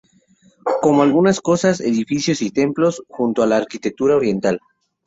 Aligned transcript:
Como 0.81 1.03
algunas 1.03 1.39
casas, 1.41 1.79
edificios 1.79 2.41
y 2.41 2.49
templos, 2.49 3.03
junto 3.07 3.43
con 3.43 3.49
la 3.51 3.57
arquitectura 3.57 4.15
oriental. 4.15 4.59